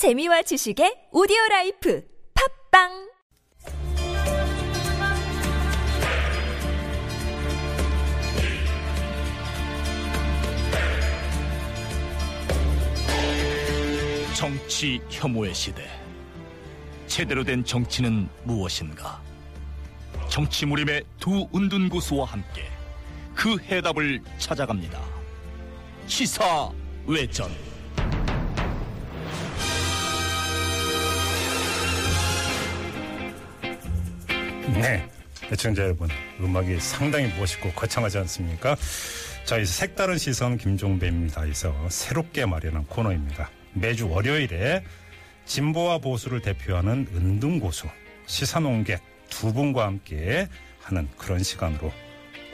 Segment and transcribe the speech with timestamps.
[0.00, 2.02] 재미와 지식의 오디오 life
[2.72, 2.88] 팟빵
[14.34, 15.86] 정치 혐오의 시대.
[17.06, 19.20] 제대로 된 정치는 무엇인가?
[20.30, 22.64] 정치 무림의 두 은둔 고수와 함께
[23.34, 24.98] 그 해답을 찾아갑니다.
[26.06, 26.70] 시사
[27.06, 27.50] 외전.
[34.74, 35.08] 네.
[35.52, 36.08] 애청자 여러분,
[36.40, 38.76] 음악이 상당히 멋있고 거창하지 않습니까?
[39.44, 41.46] 자, 이 색다른 시선 김종배입니다.
[41.46, 43.50] 에서 새롭게 마련한 코너입니다.
[43.72, 44.84] 매주 월요일에
[45.46, 47.88] 진보와 보수를 대표하는 은둔고수,
[48.26, 50.48] 시사농객 두 분과 함께
[50.80, 51.92] 하는 그런 시간으로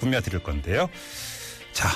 [0.00, 0.88] 꾸며드릴 건데요.
[1.72, 1.88] 자,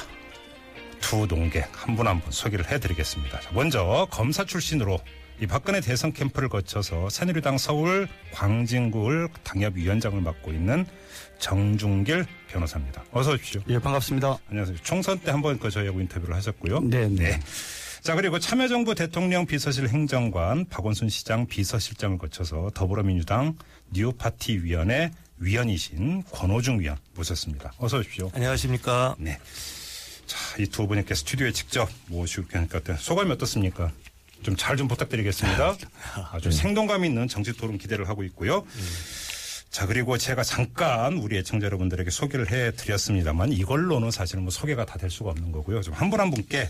[1.00, 3.40] 두 농객 한 분 한 분 소개를 해드리겠습니다.
[3.40, 5.00] 자, 먼저 검사 출신으로
[5.40, 10.84] 이 박근혜 대선 캠프를 거쳐서 새누리당 서울 광진구을 당협위원장을 맡고 있는
[11.38, 13.04] 정중길 변호사입니다.
[13.10, 13.62] 어서 오십시오.
[13.70, 14.36] 예, 반갑습니다.
[14.50, 14.76] 안녕하세요.
[14.82, 16.80] 총선 때 한번 그 저희하고 인터뷰를 하셨고요.
[16.80, 17.40] 네, 네.
[18.02, 23.56] 자, 그리고 참여정부 대통령 비서실 행정관 박원순 시장 비서실장을 거쳐서 더불어민주당
[23.92, 27.72] 뉴파티 위원회 위원이신 권호중 위원 모셨습니다.
[27.78, 28.30] 어서 오십시오.
[28.34, 29.16] 안녕하십니까.
[29.18, 29.38] 네.
[30.26, 33.90] 자, 이 두 분께 스튜디오에 직접 모시고 하니까 소감이 어떻습니까?
[34.42, 35.76] 좀 잘 좀 부탁드리겠습니다.
[36.32, 38.64] 아주 생동감 있는 정치 토론 기대를 하고 있고요.
[39.70, 44.98] 자, 그리고 제가 잠깐 우리 애청자 여러분들에게 소개를 해 드렸습니다만 이걸로는 사실은 뭐 소개가 다
[44.98, 45.80] 될 수가 없는 거고요.
[45.82, 46.68] 좀 한 분 한 분께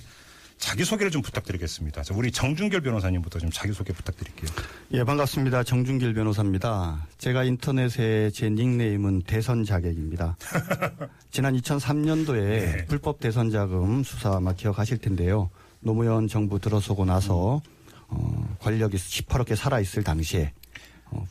[0.59, 2.03] 자기 소개를 좀 부탁드리겠습니다.
[2.03, 4.51] 자, 우리 정준결 변호사님부터 좀 자기 소개 부탁드릴게요.
[4.93, 5.63] 예, 반갑습니다.
[5.65, 7.07] 정준길 변호사입니다.
[7.17, 10.37] 제가 인터넷에 제 닉네임은 대선 자객입니다.
[11.33, 12.85] 지난 2003년도에 네.
[12.87, 15.49] 불법 대선 자금 수사 아마 기억하실 텐데요.
[15.81, 17.61] 노무현 정부 들어서고 나서
[18.09, 20.53] 어, 권력이 시퍼렇게 살아있을 당시에
[21.11, 21.27] 어,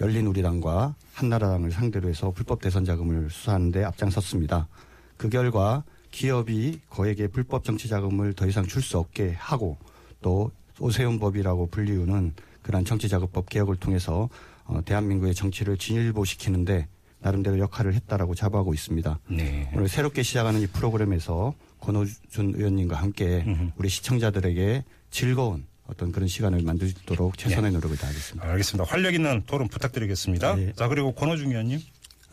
[0.00, 4.68] 열린 우리당과 한나라당을 상대로 해서 불법 대선 자금을 수사하는데 앞장섰습니다.
[5.16, 9.78] 그 결과 기업이 거액의 불법 정치 자금을 더 이상 줄 수 없게 하고
[10.20, 14.28] 또 오세훈법이라고 불리우는 그러한 정치자금법 개혁을 통해서
[14.64, 16.86] 어, 대한민국의 정치를 진일보시키는데
[17.20, 19.18] 나름대로 역할을 했다라고 자부하고 있습니다.
[19.30, 19.70] 네.
[19.74, 23.44] 오늘 새롭게 시작하는 이 프로그램에서 권호준 의원님과 함께
[23.76, 28.48] 우리 시청자들에게 즐거운 어떤 그런 시간을 만들 수 있도록 최선의 노력을 다하겠습니다.
[28.48, 28.90] 알겠습니다.
[28.90, 30.54] 활력 있는 토론 부탁드리겠습니다.
[30.54, 30.72] 네.
[30.74, 31.80] 자, 그리고 권호중 의원님.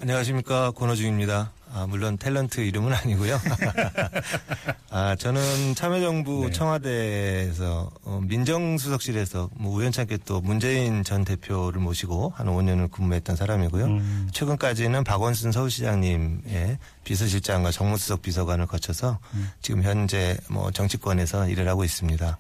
[0.02, 1.52] 안녕하십니까 권호중입니다.
[1.74, 3.38] 아, 물론 탤런트 이름은 아니고요.
[4.90, 6.52] 아, 저는 참여정부 네.
[6.52, 13.86] 청와대에서 어, 민정수석실에서 뭐 우연찮게 또 문재인 전 대표를 모시고 한 5년을 근무했던 사람이고요.
[13.86, 14.30] 음.
[14.32, 19.52] 최근까지는 박원순 서울시장님의 비서실장과 정무수석 비서관을 거쳐서 음.
[19.62, 22.38] 지금 현재 뭐 정치권에서 일을 하고 있습니다.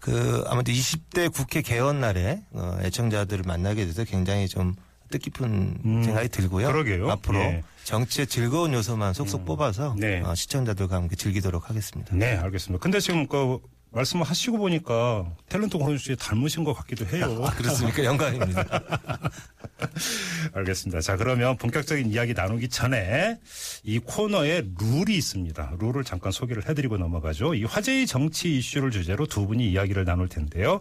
[0.00, 4.74] 그 아무튼 20대 국회 개원 날에 어, 애청자들을 만나게 돼서 굉장히 좀
[5.10, 6.66] 뜻깊은 음, 생각이 들고요.
[6.68, 7.10] 그러게요.
[7.10, 7.62] 앞으로 예.
[7.84, 10.20] 정치의 즐거운 요소만 속속 뽑아서 네.
[10.20, 12.14] 어, 시청자들과 함께 즐기도록 하겠습니다.
[12.14, 12.82] 네, 알겠습니다.
[12.82, 13.58] 근데 지금 그
[13.90, 17.42] 말씀을 하시고 보니까 탤런트 권호중 씨 닮으신 것 같기도 해요.
[17.44, 18.04] 아, 그렇습니까?
[18.04, 18.64] 영광입니다.
[20.52, 21.00] 알겠습니다.
[21.00, 23.38] 자, 그러면 본격적인 이야기 나누기 전에
[23.84, 25.76] 이 코너에 룰이 있습니다.
[25.80, 27.54] 룰을 잠깐 소개를 해드리고 넘어가죠.
[27.54, 30.80] 이 화제의 정치 이슈를 주제로 두 분이 이야기를 나눌 텐데요.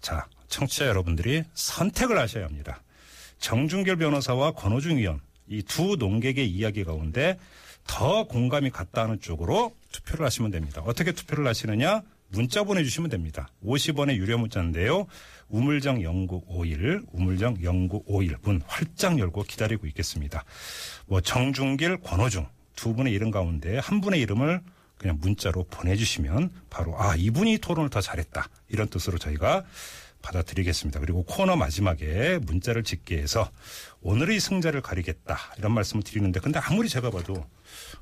[0.00, 2.82] 자, 청취자 여러분들이 선택을 하셔야 합니다.
[3.38, 7.38] 정준결 변호사와 권호중 의원 이 두 농객의 이야기 가운데
[7.86, 10.82] 더 공감이 갔다 하는 쪽으로 투표를 하시면 됩니다.
[10.84, 12.02] 어떻게 투표를 하시느냐?
[12.30, 13.48] 문자 보내주시면 됩니다.
[13.64, 15.06] 50원의 유료 문자인데요.
[15.48, 20.44] 우물정 0951, 우물정 0951 문 활짝 열고 기다리고 있겠습니다.
[21.06, 22.46] 뭐 정중길, 권호중
[22.76, 24.60] 두 분의 이름 가운데 한 분의 이름을
[24.98, 29.64] 그냥 문자로 보내주시면 바로 아 이분이 토론을 더 잘했다 이런 뜻으로 저희가
[30.22, 31.00] 받아드리겠습니다.
[31.00, 33.50] 그리고 코너 마지막에 문자를 짓게 해서
[34.00, 37.44] 오늘의 승자를 가리겠다 이런 말씀을 드리는데 근데 아무리 제가 봐도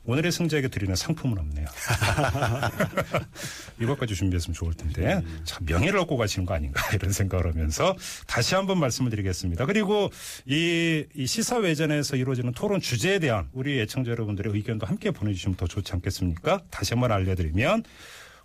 [0.04, 1.66] 오늘의 승자에게 드리는 상품은 없네요.
[3.80, 7.96] 이것까지 준비했으면 좋을 텐데 참 명예를 얻고 가시는 거 아닌가 이런 생각을 하면서
[8.26, 9.66] 다시 한번 말씀을 드리겠습니다.
[9.66, 10.10] 그리고
[10.46, 15.92] 이, 이 시사회전에서 이루어지는 토론 주제에 대한 우리 애청자 여러분들의 의견도 함께 보내주시면 더 좋지
[15.92, 16.62] 않겠습니까?
[16.70, 17.84] 다시 한번 알려드리면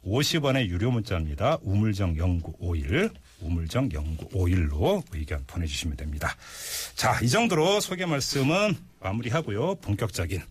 [0.05, 1.57] 50원의 유료 문자입니다.
[1.61, 3.09] 우물정 0951,
[3.41, 6.35] 우물정 0951로 의견 보내주시면 됩니다.
[6.95, 9.75] 자, 이 정도로 소개 말씀은 마무리하고요.
[9.75, 10.41] 본격적인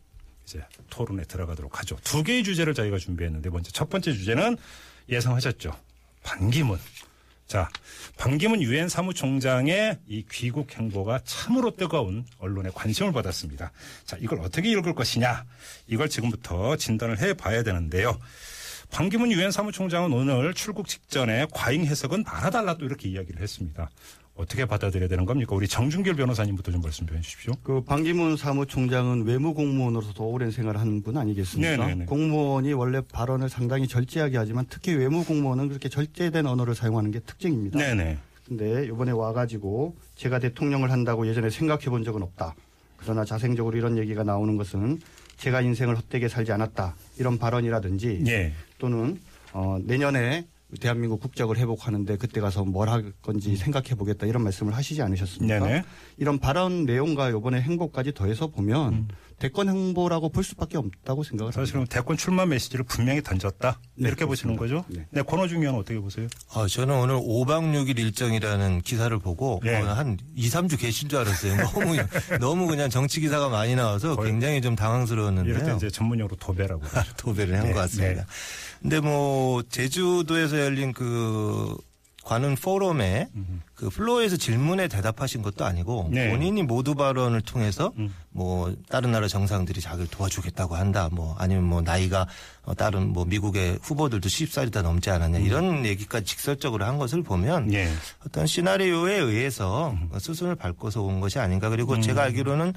[0.44, 1.96] 이제 토론에 들어가도록 하죠.
[2.02, 4.56] 두 개의 주제를 저희가 준비했는데 먼저 첫 번째 주제는
[5.08, 5.76] 예상하셨죠.
[6.22, 6.78] 반기문.
[7.46, 7.68] 자,
[8.16, 13.72] 반기문 유엔 사무총장의 이 귀국 행보가 참으로 뜨거운 언론의 관심을 받았습니다.
[14.04, 15.44] 자, 이걸 어떻게 읽을 것이냐?
[15.88, 18.16] 이걸 지금부터 진단을 해 봐야 되는데요.
[18.90, 23.88] 반기문 유엔 사무총장은 오늘 출국 직전에 과잉 해석은 말아달라 또 이렇게 이야기를 했습니다.
[24.34, 25.54] 어떻게 받아들여야 되는 겁니까?
[25.54, 27.52] 우리 정준길 변호사님부터 좀 말씀 좀 해주십시오.
[27.62, 31.76] 그 반기문 사무총장은 외무 공무원으로서도 오랜 생활을 하는 분 아니겠습니까?
[31.76, 32.04] 네네네.
[32.06, 37.78] 공무원이 원래 발언을 상당히 절제하게 하지만 특히 외무 공무원은 그렇게 절제된 언어를 사용하는 게 특징입니다.
[37.78, 38.18] 네네.
[38.46, 42.54] 근데 이번에 와가지고 제가 대통령을 한다고 예전에 생각해 본 적은 없다.
[42.96, 45.00] 그러나 자생적으로 이런 얘기가 나오는 것은
[45.36, 46.94] 제가 인생을 헛되게 살지 않았다.
[47.18, 48.52] 이런 발언이라든지 예.
[48.80, 49.20] 또는
[49.52, 50.46] 어, 내년에
[50.80, 55.58] 대한민국 국적을 회복하는데 그때 가서 뭘 할 건지 생각해 보겠다 이런 말씀을 하시지 않으셨습니까?
[55.58, 55.62] 음.
[55.62, 55.82] 네네.
[56.16, 59.08] 이런 발언 내용과 이번에 행보까지 더해서 보면
[59.40, 61.60] 대권 행보라고 볼 수밖에 없다고 생각을 합니다.
[61.62, 63.80] 사실은 대권 출마 메시지를 분명히 던졌다.
[63.94, 64.84] 네, 이렇게 보시는 거죠?
[64.88, 65.06] 네.
[65.10, 65.22] 네.
[65.22, 66.28] 권호중 의원 어떻게 보세요?
[66.52, 69.76] 어, 저는 오늘 5박 6일 일정이라는 기사를 보고 예.
[69.76, 71.56] 어, 한 2, 3주 계신 줄 알았어요.
[71.56, 71.96] 너무
[72.38, 75.76] 너무 그냥 정치 기사가 많이 나와서 굉장히 좀 이럴 때 당황스러웠는데요.
[75.76, 76.82] 이제 전문용어로 도배라고.
[77.16, 78.22] 도배를 한 네, 것 같습니다.
[78.22, 78.26] 네.
[78.82, 81.76] 근데 뭐 제주도에서 열린 그
[82.30, 83.26] 관훈 포럼에
[83.74, 86.30] 그 플로어에서 질문에 대답하신 것도 아니고 네.
[86.30, 88.14] 본인이 모두 발언을 통해서 음.
[88.30, 92.28] 뭐 다른 나라 정상들이 자기를 도와주겠다고 한다 뭐 아니면 뭐 나이가
[92.62, 97.64] 어, 다른 뭐 미국의 후보들도 10살이 다 넘지 않았냐 이런 얘기까지 직설적으로 한 것을 보면
[97.64, 97.74] 음.
[97.74, 97.88] 예.
[98.24, 100.08] 어떤 시나리오에 의해서 음.
[100.16, 102.74] 수순을 밟고서 온 것이 아닌가 그리고 제가 알기로는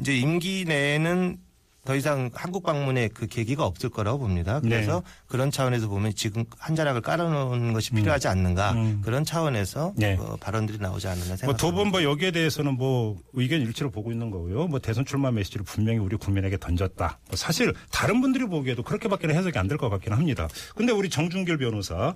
[0.00, 1.36] 이제 임기 내에는
[1.84, 4.60] 더 이상 한국 방문에 그 계기가 없을 거라고 봅니다.
[4.60, 5.10] 그래서 네.
[5.26, 9.02] 그런 차원에서 보면 지금 한 자락을 깔아놓는 것이 필요하지 않는가 음.
[9.04, 10.16] 그런 차원에서 네.
[10.18, 11.56] 어, 발언들이 나오지 않느냐 뭐 생각합니다.
[11.58, 14.66] 두분 뭐 여기에 대해서는 뭐 의견 일치로 보고 있는 거고요.
[14.68, 17.18] 뭐 대선 출마 메시지를 분명히 우리 국민에게 던졌다.
[17.28, 20.48] 뭐 사실 다른 분들이 보기에도 그렇게밖에 해석이 안 될 것 같긴 합니다.
[20.74, 22.14] 근데 우리 정준길 변호사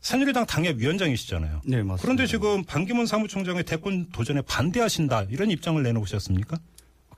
[0.00, 1.60] 새누리당 당협위원장이시잖아요.
[1.64, 2.02] 네, 맞습니다.
[2.02, 6.56] 그런데 지금 반기문 사무총장의 대권 도전에 반대하신다 이런 입장을 내놓으셨습니까?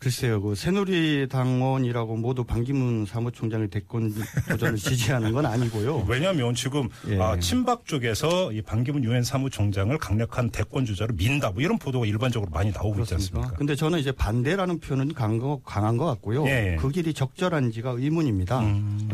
[0.00, 4.14] 글쎄요, 그 새누리당원이라고 모두 반기문 사무총장의 대권
[4.48, 6.06] 도전을 지지하는 건 아니고요.
[6.08, 7.20] 왜냐하면 지금 예.
[7.20, 12.50] 아, 친박 쪽에서 이 반기문 유엔 사무총장을 강력한 대권 주자로 민다 뭐 이런 보도가 일반적으로
[12.50, 13.40] 많이 나오고 있지 그렇습니까?
[13.40, 13.58] 않습니까?
[13.58, 16.46] 근데 저는 이제 반대라는 표현은 강한 거, 강한 것 같고요.
[16.46, 16.76] 예, 예.
[16.76, 18.62] 그 길이 적절한지가 의문입니다.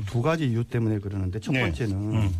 [0.06, 1.62] 두 가지 이유 때문에 그러는데 첫 네.
[1.62, 2.34] 번째는 음.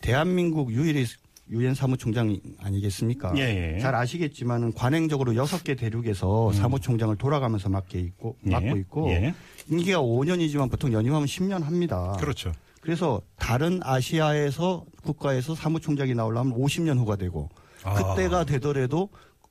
[0.00, 1.04] 대한민국 유일의
[1.50, 3.32] 유엔 사무총장 아니겠습니까?
[3.36, 3.78] 예, 예.
[3.78, 8.50] 잘 아시겠지만은 관행적으로 여섯 개 대륙에서 사무총장을 돌아가면서 맡게 있고 예.
[8.50, 9.34] 맡고 있고 예.
[9.70, 12.16] 임기가 5년이지만 보통 연임하면 10년 합니다.
[12.18, 12.52] 그렇죠.
[12.80, 17.48] 그래서 다른 아시아에서 국가에서 사무총장이 나오려면 50년 후가 되고
[17.82, 17.94] 아.
[17.94, 19.10] 그때가 되더라도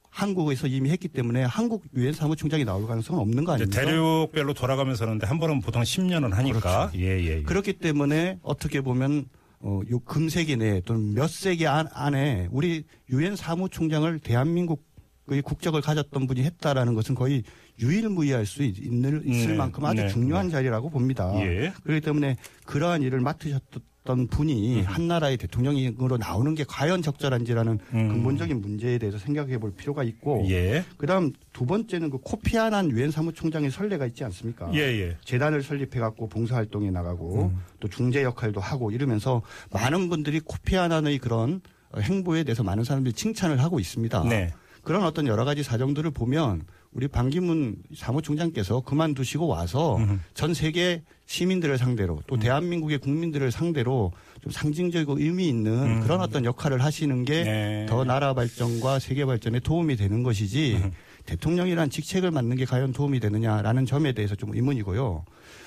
[0.09, 3.81] 한국에서 이미 했기 때문에 한국 유엔 사무총장이 나올 가능성은 없는 거 아닙니까?
[3.81, 6.97] 대륙별로 돌아가면서 하는데 한 번은 보통 10년은 하니까 그렇죠.
[6.97, 7.44] 예, 예, 예.
[7.44, 9.27] 그렇기 때문에 어떻게 보면
[9.59, 16.27] 어, 요 금세기 내에 또는 몇 세기 안, 안에 우리 유엔 사무총장을 대한민국의 국적을 가졌던
[16.27, 17.44] 분이 했다라는 것은 거의
[17.80, 21.33] 유일무이할 수 있, 있는, 있을 네, 만큼 아주 네, 중요한 자리라고 봅니다.
[21.42, 21.74] 예.
[21.83, 23.81] 그렇기 때문에 그러한 일을 맡으셨던
[24.27, 28.07] 분이 한 나라의 대통령으로 나오는 게 과연 적절한지라는 음.
[28.07, 30.86] 근본적인 문제에 대해서 생각해 볼 필요가 있고 예.
[30.98, 34.71] 그다음 두 번째는 그 코피 아난 유엔 사무총장의 선례가 있지 않습니까?
[34.74, 35.18] 예, 예.
[35.24, 37.63] 재단을 설립해 갖고 봉사활동에 나가고 음.
[37.80, 41.62] 또 중재 역할도 하고 이러면서 많은 분들이 코피 아난의 그런
[41.95, 44.24] 행보에 대해서 많은 사람들이 칭찬을 하고 있습니다.
[44.25, 44.54] 네.
[44.83, 46.63] 그런 어떤 여러 가지 사정들을 보면
[46.97, 50.19] 우리 반기문 사무총장께서 그만두시고 와서 음.
[50.33, 54.11] 전 세계 시민들을 상대로 또 대한민국의 국민들을 상대로
[54.41, 55.99] 좀 상징적이고 의미 있는 음.
[56.01, 57.85] 그런 어떤 역할을 하시는 게 네.
[57.88, 60.92] 더 나라 발전과 세계 발전에 도움이 되는 것이지 음.
[61.27, 65.23] 대통령이란 직책을 맡는 게 과연 도움이 되느냐라는 점에 대해서 좀 의문이고요.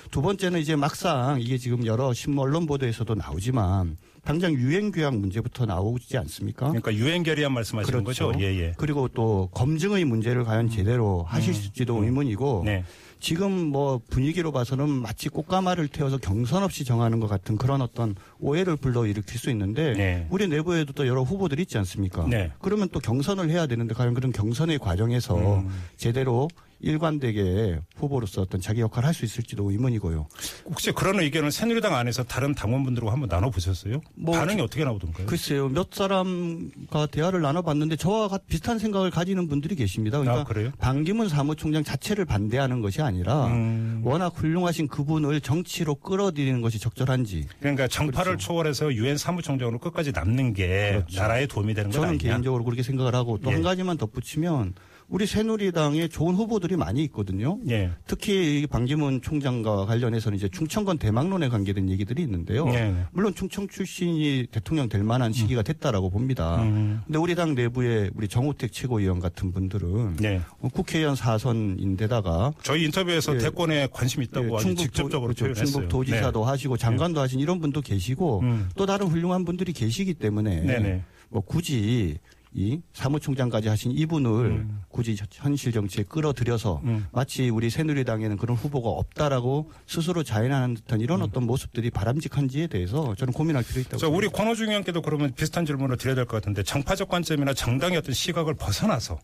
[0.09, 5.65] 두 번째는 이제 막상 이게 지금 여러 신문 언론 보도에서도 나오지만 당장 유엔 규약 문제부터
[5.65, 6.67] 나오지 않습니까?
[6.67, 8.27] 그러니까 유엔 결의안 말씀하시는 그렇죠.
[8.27, 8.39] 거죠?
[8.39, 8.73] 예, 예.
[8.77, 12.83] 그리고 또 검증의 문제를 과연 제대로 하실지도 의문이고 네.
[13.19, 18.75] 지금 뭐 분위기로 봐서는 마치 꽃가마를 태워서 경선 없이 정하는 것 같은 그런 어떤 오해를
[18.75, 20.27] 불러일으킬 수 있는데 네.
[20.29, 22.25] 우리 내부에도 또 여러 후보들이 있지 않습니까?
[22.27, 22.51] 네.
[22.59, 25.69] 그러면 또 경선을 해야 되는데 과연 그런 경선의 과정에서 음.
[25.97, 26.47] 제대로
[26.81, 30.27] 일관되게 후보로서 어떤 자기 역할을 할 수 있을지도 의문이고요.
[30.65, 33.99] 혹시 그런 의견을 새누리당 안에서 다른 당원분들과 한번 나눠보셨어요?
[34.15, 35.27] 뭐 반응이 어떻게 나오던가요?
[35.27, 40.17] 글쎄요, 몇 사람과 대화를 나눠봤는데 저와 같- 비슷한 생각을 가지는 분들이 계십니다.
[40.19, 40.71] 그러니까 아, 그래요?
[40.79, 44.01] 반기문 사무총장 자체를 반대하는 것이 아니라 음.
[44.05, 50.91] 워낙 훌륭하신 그분을 정치로 끌어들이는 것이 적절한지 그러니까 정파를 초월해서 유엔 사무총장으로 끝까지 남는 게
[50.93, 51.19] 그렇죠.
[51.19, 52.29] 나라에 도움이 되는 건 저는 아니냐?
[52.31, 53.55] 개인적으로 그렇게 생각을 하고 또 예.
[53.55, 54.73] 한 가지만 덧붙이면
[55.11, 57.59] 우리 새누리당에 좋은 후보들이 많이 있거든요.
[57.69, 57.91] 예.
[58.07, 62.65] 특히 이 반기문 총장과 관련해서는 이제 충청권 대망론에 관계된 얘기들이 있는데요.
[62.65, 63.03] 네, 네.
[63.11, 66.61] 물론 충청 출신이 대통령 될 만한 시기가 됐다라고 봅니다.
[66.61, 67.01] 음.
[67.05, 70.39] 근데 우리 당 내부에 우리 정우택 최고위원 같은 분들은 네.
[70.61, 73.39] 어, 국회의원 사선인데다가 저희 인터뷰에서 예.
[73.39, 75.65] 대권에 관심 있다고 예, 아주 직접적으로 도, 그렇죠.
[75.65, 78.69] 충북 도지사도 하시고 장관도 하신 이런 분도 계시고 음.
[78.77, 81.03] 또 다른 훌륭한 분들이 계시기 때문에 네네.
[81.31, 82.17] 뭐 굳이
[82.53, 87.07] 이 사무총장까지 하신 이분을 굳이 현실 정치에 끌어들여서 음.
[87.13, 93.31] 마치 우리 새누리당에는 그런 후보가 없다라고 스스로 자인하는 듯한 이런 어떤 모습들이 바람직한지에 대해서 저는
[93.33, 94.27] 고민할 필요 있다고 자, 우리.
[94.27, 99.19] 권호중 의원께도 그러면 비슷한 질문을 드려야 될 것 같은데 정파적 관점이나 정당의 어떤 시각을 벗어나서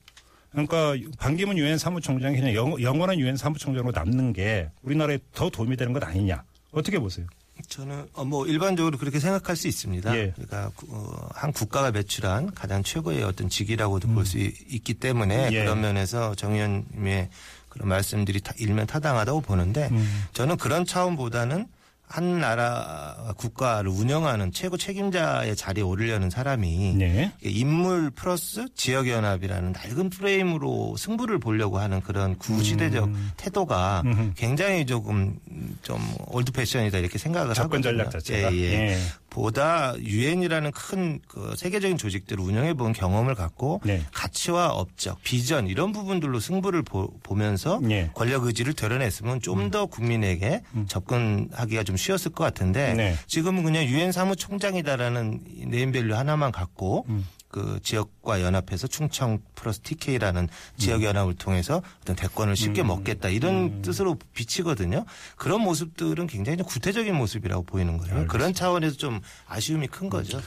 [0.52, 5.92] 그러니까 반기문 유엔 사무총장이 그냥 영, 영원한 유엔 사무총장으로 남는 게 우리나라에 더 도움이 되는
[5.94, 7.28] 것 아니냐 어떻게 보세요?
[7.68, 10.18] 저는 어, 뭐 일반적으로 그렇게 생각할 수 있습니다.
[10.18, 10.32] 예.
[10.32, 15.60] 그러니까 구- 어, 한 국가가 매출한 가장 최고의 어떤 직위라고도 볼수 있기 때문에 예.
[15.64, 17.30] 그런 면에서 정 의원님의
[17.70, 20.26] 그런 말씀들이 다 일면 타당하다고 보는데 음.
[20.34, 21.68] 저는 그런 차원보다는
[22.08, 27.32] 한 나라 국가를 운영하는 최고 책임자의 자리에 오르려는 사람이 네.
[27.44, 34.32] 인물 플러스 지역 연합이라는 낡은 프레임으로 승부를 보려고 하는 그런 구시대적 태도가 음흠.
[34.36, 35.38] 굉장히 조금
[35.82, 37.98] 좀 old fashion이다 이렇게 생각을 접근 하거든요.
[37.98, 38.54] 전략 자체가.
[38.54, 38.74] 예, 예.
[38.94, 38.98] 예.
[39.30, 44.02] 보다 유엔이라는 큰 그 세계적인 조직들을 운영해 본 경험을 갖고 네.
[44.14, 48.10] 가치와 업적, 비전 이런 부분들로 승부를 보, 면서 예.
[48.14, 53.16] 권력 의지를 드러냈으면 좀 더 국민에게 접근하기가 좀 쉬웠을 것 같은데 네.
[53.28, 57.26] 지금은 그냥 유엔 사무총장이다라는 name value 하나만 갖고 음.
[57.48, 62.88] 그 지역과 연합해서 충청 플러스 TK라는 지역 연합을 통해서 어떤 대권을 쉽게 음.
[62.88, 65.06] 먹겠다 이런 뜻으로 비치거든요.
[65.36, 68.26] 그런 모습들은 굉장히 좀 구태적인 모습이라고 보이는 거예요.
[68.28, 70.42] 그런 차원에서 좀 아쉬움이 큰 거죠.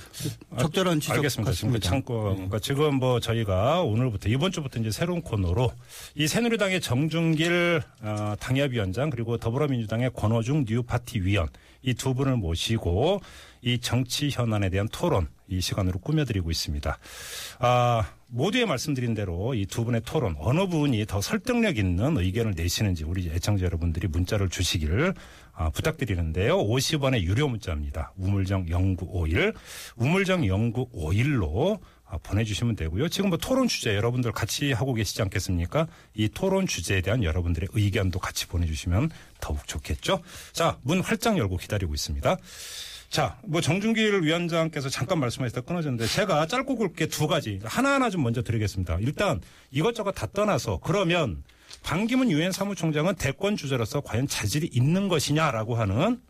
[0.59, 1.53] 적절한 지적 알겠습니다.
[1.53, 1.89] 지금 그 같습니다.
[1.89, 5.73] 참고 그러니까 지금 뭐 저희가 오늘부터 이번 주부터 이제 새로운 코너로
[6.17, 11.49] 이 새누리당의 정준길 어, 당협위원장 그리고 더불어민주당의 권호중 뉴파티 위원
[11.83, 13.21] 이 두 분을 모시고
[13.63, 16.99] 이 정치 현안에 대한 토론 이 시간으로 꾸며드리고 있습니다.
[17.59, 23.05] 아, 모두의 말씀드린 대로 이 두 분의 토론 어느 분이 더 설득력 있는 의견을 내시는지
[23.05, 25.15] 우리 애청자 여러분들이 문자를 주시기를
[25.53, 26.59] 아, 부탁드리는데요.
[26.59, 28.13] 50원의 유료 문자입니다.
[28.17, 29.53] 우물정 0951
[29.97, 33.09] 우물정 0951로 아, 보내주시면 되고요.
[33.09, 35.87] 지금 뭐 토론 주제 여러분들 같이 하고 계시지 않겠습니까?
[36.15, 40.21] 이 토론 주제에 대한 여러분들의 의견도 같이 보내주시면 더욱 좋겠죠.
[40.53, 42.37] 자, 문 활짝 열고 기다리고 있습니다.
[43.11, 48.41] 자, 뭐 정준길 위원장께서 잠깐 말씀하셨다 끊어졌는데 제가 짧고 굵게 두 가지 하나하나 좀 먼저
[48.41, 48.99] 드리겠습니다.
[49.01, 49.41] 일단
[49.73, 51.43] 이것저것 다 떠나서 그러면
[51.83, 56.21] 반기문 유엔 사무총장은 대권 주자로서 과연 자질이 있는 것이냐라고 하는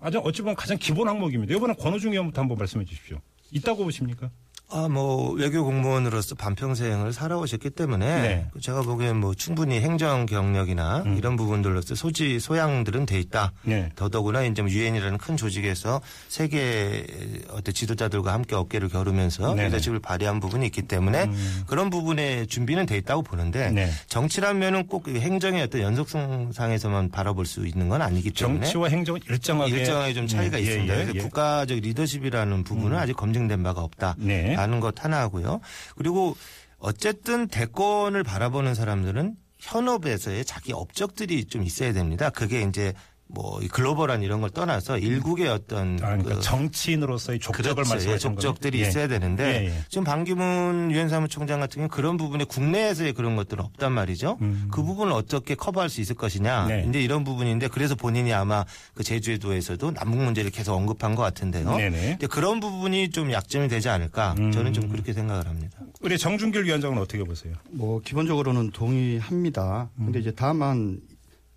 [0.00, 1.54] 아주 어찌 보면 가장 기본 항목입니다.
[1.54, 3.20] 이번에 권호중 의원부터 한번 말씀해 주십시오.
[3.50, 4.30] 있다고 보십니까?
[4.68, 8.46] 아, 뭐, 외교 공무원으로서 반평생을 살아오셨기 때문에 네.
[8.60, 13.52] 제가 보기엔 뭐 충분히 행정 경력이나 이런 부분들로서 소지, 소양들은 돼 있다.
[13.62, 13.90] 네.
[13.94, 17.06] 더더구나 이제 뭐 유엔이라는 큰 조직에서 세계
[17.50, 19.68] 어떤 지도자들과 함께 어깨를 겨루면서 네네.
[19.68, 21.30] 리더십을 발휘한 부분이 있기 때문에
[21.68, 23.90] 그런 부분에 준비는 돼 있다고 보는데 네.
[24.08, 30.14] 정치라면은 꼭그 행정의 어떤 연속성상에서만 바라볼 수 있는 건 아니기 때문에 정치와 행정은 일정하게 일정하게
[30.14, 30.92] 좀 차이가 예, 예, 있습니다.
[30.94, 31.20] 예, 그래서 예.
[31.20, 33.80] 국가적 리더십이라는 부분은 아직 검증된 바가
[34.18, 34.54] 네.
[34.55, 35.60] 없다 라는 것 하나고요.
[35.96, 36.34] 그리고
[36.78, 42.30] 어쨌든 대권을 바라보는 사람들은 현업에서의 자기 업적들이 좀 있어야 됩니다.
[42.30, 42.94] 그게 이제
[43.28, 47.90] 뭐이 글로벌한 이런 걸 떠나서 일국의 어떤 아, 그러니까 그 정치인으로서의 족적을 그렇죠.
[47.90, 48.88] 예, 말씀하시는 족적들이 거죠?
[48.88, 49.72] 있어야 되는데 예, 예.
[49.88, 54.38] 지금 반기문 유엔 사무총장 같은 경우는 그런 부분에 국내에서의 그런 것들은 없단 말이죠.
[54.70, 56.64] 그 부분을 어떻게 커버할 수 있을 것이냐.
[56.64, 56.68] 음.
[56.68, 56.86] 네.
[56.88, 58.64] 이제 이런 부분인데 그래서 본인이 아마
[58.94, 61.76] 그 제주도에서도 남북 문제를 계속 언급한 것 같은데요.
[61.76, 61.88] 네네.
[61.88, 62.10] 음.
[62.12, 64.34] 근데 그런 부분이 좀 약점이 되지 않을까.
[64.36, 65.78] 저는 좀 그렇게 생각을 합니다.
[66.00, 67.54] 우리 정준길 위원장은 어떻게 보세요?
[67.70, 69.90] 뭐 기본적으로는 동의합니다.
[69.98, 70.04] 음.
[70.06, 71.00] 근데 이제 다만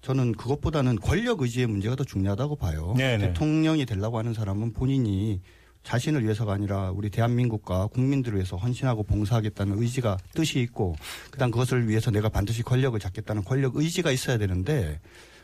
[0.02, 2.94] 저는 그것보다는 권력 의지의 문제가 더 중요하다고 봐요.
[2.98, 3.28] 네네.
[3.28, 5.42] 대통령이 되려고 하는 사람은 본인이
[5.84, 10.96] 자신을 위해서가 아니라 우리 대한민국과 국민들을 위해서 헌신하고 봉사하겠다는 의지가 뜻이 있고
[11.32, 15.00] 그다음 그것을 위해서 내가 반드시 권력을 잡겠다는 권력 의지가 있어야 되는데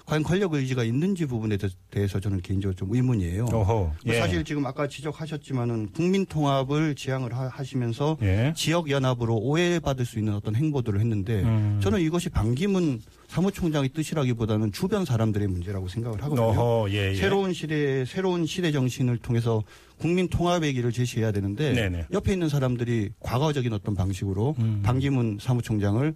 [0.05, 3.45] 과연 권력 의지가 있는지 부분에 대- 대해서 저는 개인적으로 좀 의문이에요.
[3.45, 3.93] 어허.
[4.05, 4.19] 예.
[4.19, 8.53] 사실 지금 아까 지적하셨지만은 국민 통합을 지향을 하- 하시면서 예.
[8.55, 11.79] 지역 연합으로 오해받을 수 있는 어떤 행보들을 했는데 음.
[11.81, 16.50] 저는 이것이 반기문 사무총장의 뜻이라기보다는 주변 사람들의 문제라고 생각을 하거든요.
[16.50, 17.15] 어허, 예, 예.
[17.15, 19.63] 새로운 시대 새로운 시대 정신을 통해서
[19.97, 22.05] 국민 통합의 길을 제시해야 되는데 네네.
[22.13, 24.81] 옆에 있는 사람들이 과거적인 어떤 방식으로 음.
[24.85, 26.13] 반기문 사무총장을 어,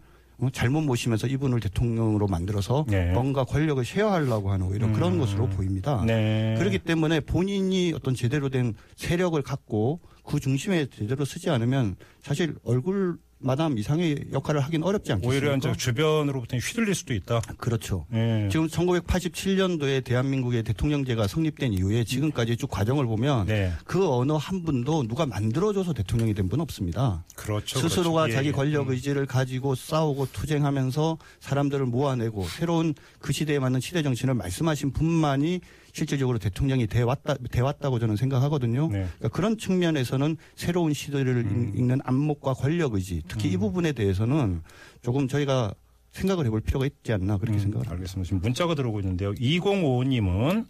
[0.53, 3.11] 잘못 모시면서 이분을 대통령으로 만들어서 네.
[3.11, 5.19] 뭔가 권력을 쉐어하려고 하는 오히려 그런 음.
[5.19, 6.03] 것으로 보입니다.
[6.05, 6.55] 네.
[6.57, 13.17] 그렇기 때문에 본인이 어떤 제대로 된 세력을 갖고 그 중심에 제대로 쓰지 않으면 사실 얼굴
[13.41, 15.29] 마담 이상의 역할을 하긴 어렵지 않겠습니까?
[15.47, 17.39] 오히려 이제 주변으로부터 휘둘릴 수도 있다.
[17.57, 18.05] 그렇죠.
[18.13, 18.49] 예.
[18.51, 23.71] 지금 1987년도에 대한민국의 대통령제가 성립된 이후에 지금까지 쭉 과정을 보면 네.
[23.85, 27.23] 그 어느 한 분도 누가 만들어줘서 대통령이 된 분 없습니다.
[27.35, 27.77] 그렇죠.
[27.79, 28.31] 스스로가 그렇죠.
[28.31, 28.51] 예, 자기 예.
[28.51, 35.61] 권력 의지를 가지고 싸우고 투쟁하면서 사람들을 모아내고 새로운 그 시대에 맞는 시대 정신을 말씀하신 분만이
[35.93, 38.89] 실질적으로 대통령이 돼왔다, 돼왔다고 저는 생각하거든요.
[38.91, 38.99] 네.
[38.99, 39.09] 음.
[39.17, 44.61] 그러니까 그런 측면에서는 새로운 시대를 읽- 읽는 안목과 권력 의지 특히 이 부분에 대해서는
[45.01, 45.73] 조금 저희가
[46.11, 47.93] 생각을 해볼 필요가 있지 않나 그렇게 음, 생각을 합니다.
[47.95, 48.27] 알겠습니다.
[48.27, 49.31] 지금 문자가 들어오고 있는데요.
[49.33, 50.65] 2055님은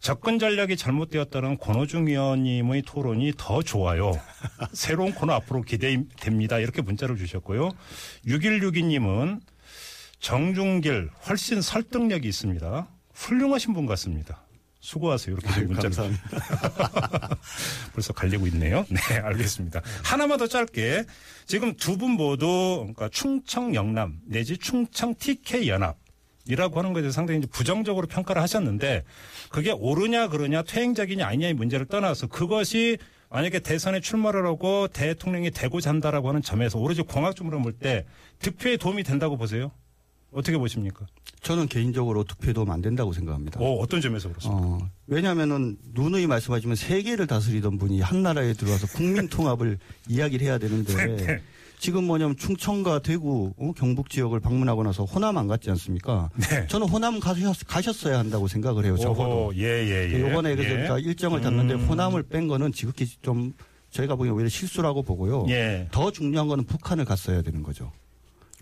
[0.00, 4.10] 접근 전략이 잘못되었다는 권호중 의원님의 토론이 더 좋아요.
[4.72, 6.58] 새로운 코너 앞으로 기대됩니다.
[6.58, 7.70] 이렇게 문자를 주셨고요.
[8.26, 9.40] 6162님은
[10.18, 12.88] 정중길 훨씬 설득력이 있습니다.
[13.14, 14.41] 훌륭하신 분 같습니다.
[14.92, 15.36] 수고하세요.
[15.36, 17.38] 이렇게 지금 문자를 감사합니다.
[17.94, 18.84] 벌써 갈리고 있네요.
[18.90, 19.80] 네, 알겠습니다.
[20.04, 21.04] 하나만 더 짧게.
[21.46, 25.96] 지금 두 분 모두 그러니까 충청 영남 내지 충청 TK 연합
[26.46, 29.04] 이라고 하는 것에 대해서 상당히 부정적으로 평가를 하셨는데
[29.50, 32.98] 그게 옳으냐 그러냐 퇴행적이냐 아니냐의 문제를 떠나서 그것이
[33.30, 38.04] 만약에 대선에 출마를 하고 대통령이 되고자 한다라고 하는 점에서 오로지 공학적으로 볼 때
[38.40, 39.70] 득표에 도움이 된다고 보세요?
[40.32, 41.06] 어떻게 보십니까?
[41.42, 43.60] 저는 개인적으로 투표에 도움 안 된다고 생각합니다.
[43.60, 44.66] 어, 어떤 점에서 그렇습니까?
[44.66, 51.40] 어, 왜냐하면은 누누이 말씀하지만 세계를 다스리던 분이 한 나라에 들어와서 국민 통합을 이야기를 해야 되는데
[51.78, 56.30] 지금 뭐냐면 충청과 대구, 어, 경북 지역을 방문하고 나서 호남 안 갔지 않습니까?
[56.48, 56.66] 네.
[56.68, 58.96] 저는 호남 가셨, 가셨어야 한다고 생각을 해요.
[58.96, 59.46] 적어도.
[59.46, 60.20] 오호, 예, 예, 예.
[60.20, 60.82] 요번에 그래서 예.
[60.82, 61.86] 제가 일정을 탔는데 음.
[61.88, 63.52] 호남을 뺀 거는 지극히 좀
[63.90, 65.46] 저희가 보기엔 오히려 실수라고 보고요.
[65.48, 65.88] 예.
[65.90, 67.90] 더 중요한 거는 북한을 갔어야 되는 거죠.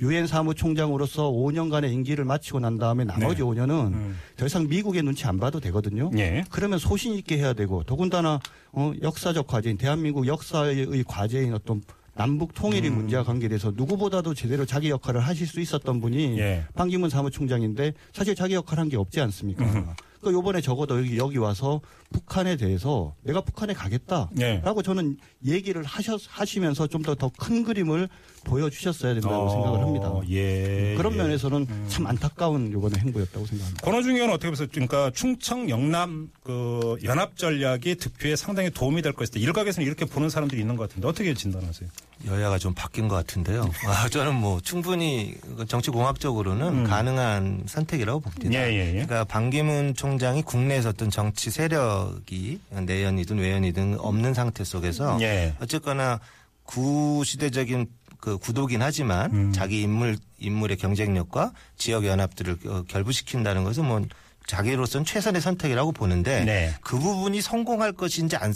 [0.01, 3.43] 유엔 사무총장으로서 5년간의 임기를 마치고 난 다음에 나머지 네.
[3.43, 4.17] 5년은 음.
[4.37, 6.11] 더 이상 미국의 눈치 안 봐도 되거든요.
[6.17, 6.45] 예.
[6.51, 8.41] 그러면 소신 있게 해야 되고 더군다나
[8.73, 11.83] 어, 역사적 과제인 대한민국 역사의 과제인 어떤
[12.15, 12.97] 남북 통일의 음.
[12.97, 16.65] 문제와 관계돼서 누구보다도 제대로 자기 역할을 하실 수 있었던 분이 예.
[16.75, 19.95] 판기문 사무총장인데 사실 자기 역할 한 게 없지 않습니까?
[20.21, 21.81] 그 요번에 적어도 여기, 여기 와서
[22.13, 24.83] 북한에 대해서 내가 북한에 가겠다라고 예.
[24.83, 28.09] 저는 얘기를 하셨, 하시면서 좀 더 더 큰 그림을
[28.45, 30.13] 보여주셨어야 된다고 생각을 합니다.
[30.31, 30.95] 예.
[30.97, 31.17] 그런 예.
[31.19, 33.83] 면에서는 참 안타까운 요번에 행보였다고 생각합니다.
[33.85, 34.67] 권호중 의원은 어떻게 보세요?
[34.73, 39.39] 그러니까 충청 영남 그 연합 전략이 득표에 상당히 도움이 될 것이다.
[39.41, 41.89] 일각에서는 이렇게 보는 사람들이 있는 것 같은데 어떻게 진단하세요?
[42.27, 43.71] 여야가 좀 바뀐 것 같은데요.
[43.87, 45.35] 아, 저는 뭐 충분히
[45.69, 48.47] 정치공학적으로는 가능한 선택이라고 봅니다.
[48.49, 48.53] 음.
[48.53, 48.93] 예, 예, 예.
[48.93, 52.00] 그러니까 반기문 총장이 국내에서 어떤 정치 세력
[52.31, 55.55] 이 내연이든 외연이든 없는 상태 속에서 예.
[55.61, 56.21] 어쨌거나
[56.65, 57.87] 구시대적인
[58.21, 59.53] 그 구도긴 하지만 음.
[59.53, 64.03] 자기 인물 인물의 경쟁력과 지역 연합들을 어, 결부시킨다는 것은 뭐
[64.47, 66.75] 자기로서는 최선의 선택이라고 보는데 네.
[66.83, 68.53] 그 부분이 성공할 것인지 안,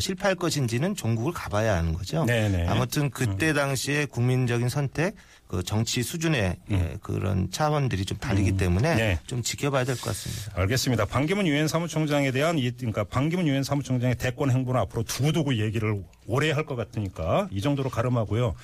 [0.00, 2.24] 실패할 것인지는 종국을 가봐야 하는 거죠.
[2.24, 2.66] 네, 네.
[2.66, 5.14] 아무튼 그때 당시에 국민적인 선택,
[5.46, 8.96] 그 정치 수준의 예, 그런 차원들이 좀 다르기 때문에 음.
[8.96, 9.18] 네.
[9.26, 10.52] 좀 지켜봐야 될 것 같습니다.
[10.60, 11.04] 알겠습니다.
[11.04, 16.50] 반기문 유엔 사무총장에 대한 이 그러니까 반기문 유엔 사무총장의 대권 행보는 앞으로 두고두고 얘기를 오래
[16.50, 18.54] 할 것 같으니까 이 정도로 가름하고요.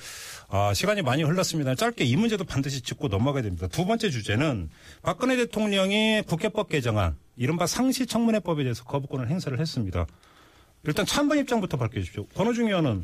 [0.49, 1.75] 아, 시간이 많이 흘렀습니다.
[1.75, 3.67] 짧게 이 문제도 반드시 짚고 넘어가야 됩니다.
[3.67, 4.69] 두 번째 주제는
[5.03, 10.07] 박근혜 대통령이 국회법 개정안, 이른바 상시 청문회법에 대해서 거부권을 행사를 했습니다.
[10.83, 12.25] 일단 찬반 입장부터 밝혀주십시오.
[12.35, 13.03] 권호중 의원은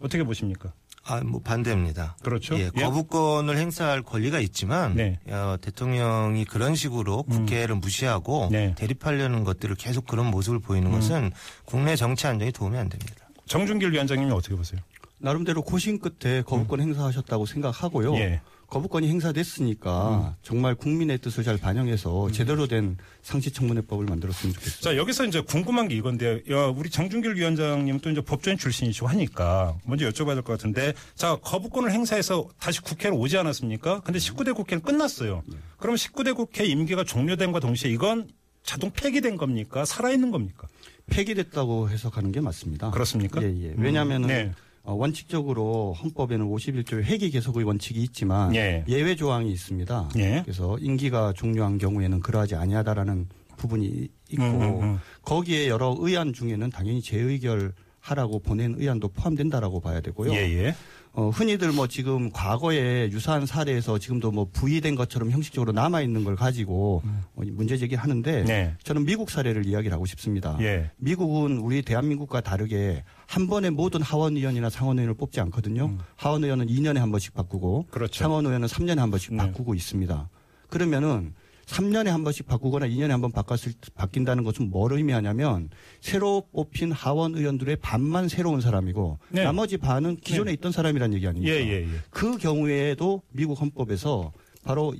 [0.00, 0.72] 어떻게 보십니까?
[1.10, 2.16] 아, 뭐 반대입니다.
[2.22, 2.56] 그렇죠.
[2.56, 2.80] 예, 예?
[2.80, 5.18] 거부권을 행사할 권리가 있지만 네.
[5.28, 8.74] 어, 대통령이 그런 식으로 국회를 무시하고 네.
[8.76, 11.32] 대립하려는 것들을 계속 그런 모습을 보이는 것은
[11.64, 13.28] 국내 정치 안정에 도움이 안 됩니다.
[13.46, 14.80] 정준길 위원장님은 어떻게 보세요?
[15.18, 18.14] 나름대로 고심 끝에 거부권 행사하셨다고 생각하고요.
[18.16, 18.40] 예.
[18.70, 24.80] 거부권이 행사됐으니까 정말 국민의 뜻을 잘 반영해서 제대로 된 상시청문회법을 만들었으면 좋겠습니다.
[24.90, 29.76] 자, 여기서 이제 궁금한 게 이건데, 요 우리 정준길 위원장님은 또 이제 법조인 출신이시고 하니까
[29.84, 34.00] 먼저 여쭤봐야 될 것 같은데, 자, 거부권을 행사해서 다시 국회로 오지 않았습니까?
[34.00, 35.42] 근데 19대 국회는 끝났어요.
[35.78, 38.28] 그럼 19대 국회 임기가 종료된과 동시에 이건
[38.62, 39.84] 자동 폐기된 겁니까?
[39.84, 40.68] 살아있는 겁니까?
[41.10, 42.90] 폐기됐다고 해석하는 게 맞습니다.
[42.92, 43.42] 그렇습니까?
[43.42, 43.74] 예, 예.
[43.76, 44.52] 왜냐하면 네.
[44.88, 48.84] 은 원칙적으로 헌법에는 51조의 회기 계속의 원칙이 있지만 예.
[48.88, 49.02] 예.
[49.02, 50.10] 외 조항이 있습니다.
[50.16, 50.42] 예.
[50.44, 55.00] 그래서 임기가 종료한 경우에는 그러하지 아니하다라는 부분이 있고 음, 음, 음.
[55.22, 60.32] 거기에 여러 의안 중에는 당연히 재의결 하라고 보낸 의안도 포함된다라고 봐야 되고요.
[60.32, 60.74] 예, 예.
[61.12, 66.36] 어, 흔히들 뭐 지금 과거에 유사한 사례에서 지금도 뭐 부의된 것처럼 형식적으로 남아 있는 걸
[66.36, 67.02] 가지고
[67.34, 68.74] 어, 문제 제기하는데 네.
[68.84, 70.56] 저는 미국 사례를 이야기를 하고 싶습니다.
[70.60, 70.90] 예.
[70.98, 75.98] 미국은 우리 대한민국과 다르게 한 번에 모든 하원 의원이나 상원 의원을 뽑지 않거든요.
[76.16, 77.90] 하원 의원은 2년에 한 번씩 바꾸고 음.
[77.90, 78.22] 그렇죠.
[78.22, 79.38] 상원 의원은 3년에 한 번씩 네.
[79.38, 80.28] 바꾸고 있습니다.
[80.68, 81.34] 그러면은
[81.70, 87.34] 3년에 한 번씩 바꾸거나 2년에 한 번 바꿨을 바뀐다는 것은 뭘 의미하냐면 새로 뽑힌 하원
[87.36, 89.44] 의원들의 반만 새로운 사람이고 네.
[89.44, 91.54] 나머지 반은 기존에 있던 사람이라는 얘기 아닙니까?
[91.54, 91.86] 예, 예, 예.
[92.10, 94.32] 그 경우에도 미국 헌법에서
[94.64, 94.94] 바로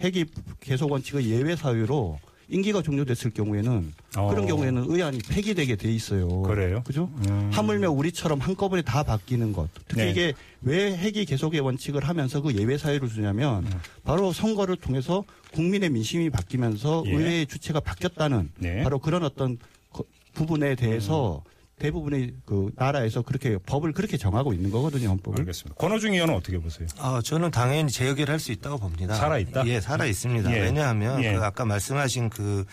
[0.00, 0.24] 회기
[0.60, 4.28] 계속 원칙의 예외 사유로 임기가 종료됐을 경우에는 어.
[4.30, 6.42] 그런 경우에는 의안이 폐기되게 돼 있어요.
[6.42, 6.82] 그래요?
[6.84, 7.10] 그죠?
[7.28, 7.50] 음.
[7.52, 9.68] 하물며 우리처럼 한꺼번에 다 바뀌는 것.
[9.88, 10.10] 특히 네.
[10.10, 13.66] 이게 왜 회기 계속의 원칙을 하면서 그 예외 사유를 주냐면
[14.04, 17.10] 바로 선거를 통해서 국민의 민심이 바뀌면서 예.
[17.12, 18.82] 의회의 주체가 바뀌었다는 네.
[18.82, 19.58] 바로 그런 어떤
[19.92, 20.04] 거-
[20.34, 21.42] 부분에 대해서
[21.78, 25.40] 대부분의 그 나라에서 그렇게 법을 그렇게 정하고 있는 거거든요, 헌법을.
[25.40, 25.74] 알겠습니다.
[25.76, 26.86] 권호중 의원은 어떻게 보세요?
[26.98, 29.14] 아, 저는 당연히 재역을 할수 있다고 봅니다.
[29.14, 29.66] 살아 있다?
[29.66, 30.54] 예, 살아 있습니다.
[30.54, 30.60] 예.
[30.60, 31.34] 왜냐하면 예.
[31.34, 32.64] 그 아까 말씀하신 그,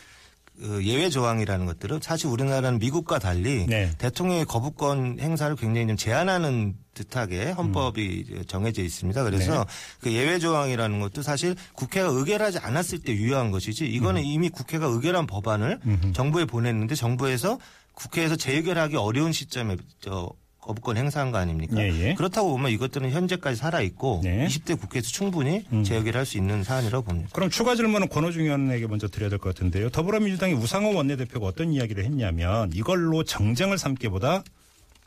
[0.59, 3.89] 그 예외 조항이라는 것들은 사실 우리나라는 미국과 달리 네.
[3.97, 8.43] 대통령의 거부권 행사를 굉장히 좀 제한하는 듯하게 헌법이 음.
[8.45, 9.23] 정해져 있습니다.
[9.23, 9.71] 그래서 네.
[10.01, 13.89] 그 예외 조항이라는 것도 사실 국회가 의결하지 않았을 때 유효한 것이지 음.
[13.89, 15.79] 이거는 이미 국회가 의결한 법안을
[16.13, 17.57] 정부에 보냈는데 정부에서
[17.93, 20.29] 국회에서 재의결하기 어려운 시점에 저
[20.61, 21.75] 거부권 행사한 거 아닙니까?
[21.81, 22.13] 예, 예.
[22.13, 24.43] 그렇다고 보면 이것들은 현재까지 살아 있고 네.
[24.43, 24.47] 음.
[24.47, 27.29] 20대 국회에서 충분히 재역을 할수 있는 사안이라고 봅니다.
[27.33, 29.89] 그럼 추가 질문은 권호중 의원에게 먼저 드려야 될 것 같은데요.
[29.89, 34.43] 더불어민주당의 우상호 원내대표가 어떤 이야기를 했냐면 이걸로 정쟁을 삼기보다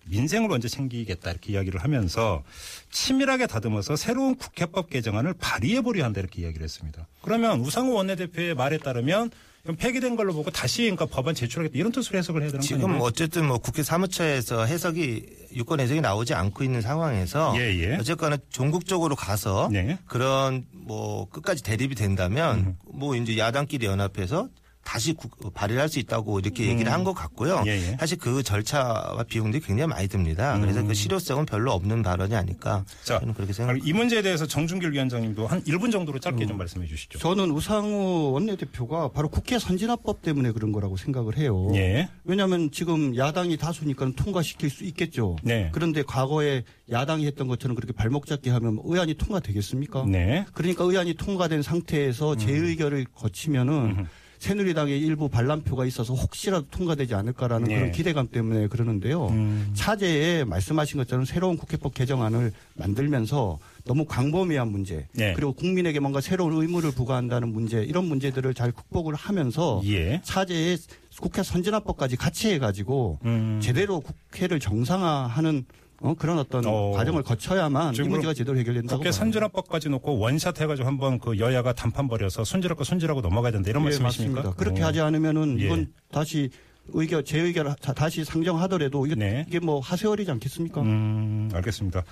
[0.07, 2.43] 민생을 먼저 챙기겠다 이렇게 이야기를 하면서
[2.91, 7.07] 치밀하게 다듬어서 새로운 국회법 개정안을 발의해 보려 한다 이렇게 이야기를 했습니다.
[7.23, 9.31] 그러면 우상호 원내대표의 말에 따르면
[9.65, 12.85] 이건 폐기된 걸로 보고 다시 그러니까 법안 제출하겠다 이런 뜻으로 해석을 해야 되는 거 지금
[12.91, 13.03] 아니에요?
[13.03, 17.97] 어쨌든 뭐 국회 사무처에서 해석이 유권 해석이 나오지 않고 있는 상황에서 예, 예.
[17.97, 19.99] 어쨌거나 전국적으로 가서 네.
[20.07, 22.77] 그런 뭐 끝까지 대립이 된다면 음.
[22.85, 24.49] 뭐 이제 야당끼리 연합해서
[24.85, 27.61] 다시 국- 발의를 할수 있다고 이렇게 얘기를 한것 같고요.
[27.61, 27.67] 음.
[27.67, 27.97] 예, 예.
[27.99, 30.59] 사실 그 절차와 비용들이 굉장히 많이 듭니다.
[30.61, 32.85] 그래서 그 실효성은 별로 없는 발언이 아닐까 음.
[33.05, 33.87] 자, 저는 그렇게 생각합니다.
[33.89, 36.49] 이 문제에 대해서 정준길 위원장님도 한 1분 정도로 짧게 음.
[36.49, 37.19] 좀 말씀해 주시죠.
[37.19, 41.69] 저는 우상호 원내대표가 바로 국회 선진화법 때문에 그런 거라고 생각을 해요.
[41.75, 42.09] 예.
[42.25, 45.37] 왜냐하면 지금 야당이 다수니까 통과시킬 수 있겠죠.
[45.43, 45.71] 네.
[45.73, 50.05] 그런데 과거에 야당이 했던 것처럼 그렇게 발목 잡기 하면 의안이 통과되겠습니까?
[50.07, 50.45] 네.
[50.53, 54.07] 그러니까 의안이 통과된 상태에서 재의결을 거치면은
[54.45, 57.77] 새누리당의 일부 반란표가 있어서 혹시라도 통과되지 않을까라는 네.
[57.77, 59.29] 그런 기대감 때문에 그러는데요.
[59.29, 59.71] 음.
[59.73, 65.33] 차제에 말씀하신 것처럼 새로운 국회법 개정안을 만들면서 너무 광범위한 문제 네.
[65.33, 70.21] 그리고 국민에게 뭔가 새로운 의무를 부과한다는 문제 이런 문제들을 잘 극복을 하면서 예.
[70.23, 70.77] 차제에
[71.21, 73.61] 국회 선진화법까지 같이 해가지고 음.
[73.63, 75.65] 제대로 국회를 정상화하는
[76.05, 76.91] 어, 그런 어떤 어.
[76.93, 79.11] 과정을 거쳐야만 이 문제가 제대로 해결된다고 국회.
[79.11, 83.83] 선진화법까지 놓고 원샷 해가지고 한번 그 여야가 단판 벌여서 손질할 거 손질하고 넘어가야 된다 이런
[83.83, 84.35] 예, 말씀이십니까?
[84.43, 84.57] 맞습니다.
[84.63, 84.87] 그렇게 어.
[84.87, 85.65] 하지 않으면은 예.
[85.65, 86.51] 이건 다시
[86.89, 89.47] 의결 재의결 다- 다시 상정하더라도 이게, 네.
[89.49, 90.83] 이게 뭐 하세월이지 않겠습니까?
[90.83, 92.03] 음, 알겠습니다.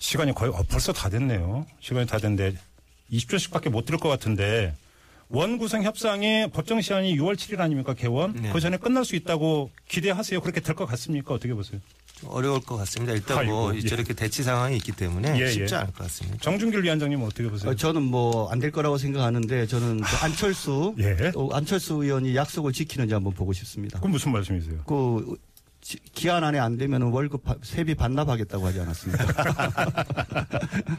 [0.00, 1.64] 시간이 거의 어, 벌써 다 됐네요.
[1.78, 2.58] 시간이 다 됐는데
[3.12, 4.74] 20초씩밖에 못 들을 것 같은데
[5.28, 8.32] 원 구성 협상의 법정 시한이 6월 7일 아닙니까 개원?
[8.34, 8.50] 네.
[8.52, 10.40] 그 전에 끝날 수 있다고 기대하세요.
[10.40, 11.32] 그렇게 될 것 같습니까?
[11.34, 11.80] 어떻게 보세요?
[12.18, 13.12] 좀 어려울 것 같습니다.
[13.12, 13.88] 일단 뭐 아이고, 예.
[13.88, 15.78] 저렇게 대치 상황이 있기 때문에 예, 쉽지 예.
[15.78, 16.38] 않을 것 같습니다.
[16.40, 17.70] 정준길 위원장님은 어떻게 보세요?
[17.70, 21.30] 어, 저는 뭐 안 될 거라고 생각하는데 저는 그 안철수 예.
[21.34, 23.98] 어, 안철수 의원이 약속을 지키는지 한번 보고 싶습니다.
[23.98, 24.82] 그건 무슨 말씀이세요?
[24.86, 25.36] 그
[25.82, 29.26] 지- 기한 안에 안 되면 월급 바- 세비 반납하겠다고 하지 않았습니까?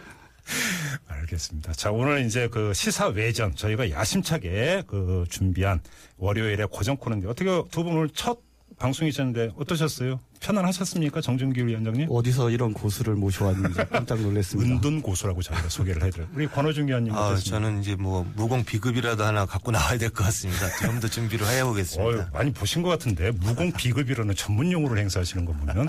[1.08, 1.74] 알겠습니다.
[1.74, 5.82] 자, 오늘 이제 그 시사 외전 저희가 야심차게 그 준비한
[6.18, 8.40] 월요일에 고정 코너인데 어떻게 두 분 오늘 첫
[8.80, 10.20] 방송이셨는데 어떠셨어요?
[10.40, 11.20] 편안하셨습니까?
[11.22, 12.08] 정준길 위원장님?
[12.12, 14.72] 어디서 이런 고수를 모셔왔는지 깜짝 놀랐습니다.
[14.72, 16.28] 은둔 고수라고 저희가 소개를 해드려요.
[16.36, 17.60] 우리 권호중 위원님 아, 어떠십니까?
[17.60, 20.68] 저는 이제 뭐 무공 비급이라도 하나 갖고 나와야 될 것 같습니다.
[20.86, 22.30] 좀 더 준비를 해보겠습니다.
[22.34, 25.88] 많이 보신 것 같은데 무공 비급이라는 전문 용어를 행사하시는 거 보면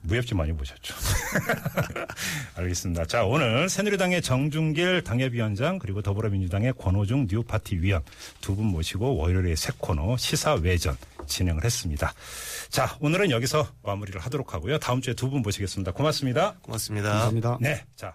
[0.00, 0.94] 무협지 많이 보셨죠.
[2.56, 3.04] 알겠습니다.
[3.06, 8.02] 자 오늘 새누리당의 정준길 당협위원장 그리고 더불어민주당의 권호중 뉴파티 위원
[8.40, 10.96] 두 분 모시고 월요일에 새 코너 시사 외전
[11.28, 12.12] 진행을 했습니다.
[12.70, 14.78] 자 오늘은 여기서 마무리를 하도록 하고요.
[14.78, 15.92] 다음 주에 두 분 모시겠습니다.
[15.92, 16.56] 고맙습니다.
[16.62, 17.08] 고맙습니다.
[17.10, 17.58] 감사합니다.
[17.60, 18.14] 네, 자.